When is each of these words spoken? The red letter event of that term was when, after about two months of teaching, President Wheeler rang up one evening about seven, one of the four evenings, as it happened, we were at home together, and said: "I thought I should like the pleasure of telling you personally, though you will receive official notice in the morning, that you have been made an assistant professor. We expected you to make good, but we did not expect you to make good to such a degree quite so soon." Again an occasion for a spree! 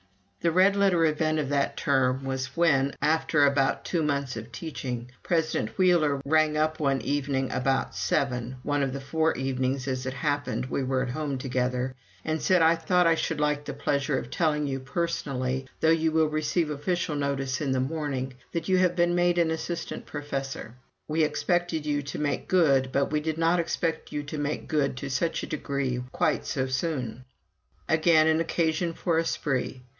The 0.39 0.49
red 0.51 0.75
letter 0.75 1.05
event 1.05 1.37
of 1.37 1.49
that 1.49 1.77
term 1.77 2.23
was 2.23 2.57
when, 2.57 2.95
after 2.99 3.45
about 3.45 3.85
two 3.85 4.01
months 4.01 4.35
of 4.35 4.51
teaching, 4.51 5.11
President 5.21 5.77
Wheeler 5.77 6.19
rang 6.25 6.57
up 6.57 6.79
one 6.79 6.99
evening 7.01 7.51
about 7.51 7.93
seven, 7.93 8.55
one 8.63 8.81
of 8.81 8.91
the 8.93 8.99
four 8.99 9.37
evenings, 9.37 9.87
as 9.87 10.07
it 10.07 10.15
happened, 10.15 10.65
we 10.65 10.81
were 10.83 11.03
at 11.03 11.11
home 11.11 11.37
together, 11.37 11.93
and 12.25 12.41
said: 12.41 12.63
"I 12.63 12.75
thought 12.75 13.05
I 13.05 13.13
should 13.13 13.39
like 13.39 13.65
the 13.65 13.75
pleasure 13.75 14.17
of 14.17 14.31
telling 14.31 14.65
you 14.65 14.79
personally, 14.79 15.67
though 15.79 15.91
you 15.91 16.11
will 16.11 16.25
receive 16.29 16.71
official 16.71 17.13
notice 17.15 17.61
in 17.61 17.71
the 17.71 17.79
morning, 17.79 18.33
that 18.53 18.67
you 18.67 18.79
have 18.79 18.95
been 18.95 19.13
made 19.13 19.37
an 19.37 19.51
assistant 19.51 20.07
professor. 20.07 20.73
We 21.07 21.21
expected 21.23 21.85
you 21.85 22.01
to 22.01 22.17
make 22.17 22.47
good, 22.47 22.91
but 22.91 23.11
we 23.11 23.19
did 23.19 23.37
not 23.37 23.59
expect 23.59 24.11
you 24.11 24.23
to 24.23 24.39
make 24.39 24.67
good 24.67 24.97
to 24.97 25.09
such 25.11 25.43
a 25.43 25.47
degree 25.47 26.03
quite 26.11 26.47
so 26.47 26.65
soon." 26.65 27.25
Again 27.87 28.25
an 28.25 28.39
occasion 28.39 28.93
for 28.93 29.19
a 29.19 29.25
spree! 29.25 29.83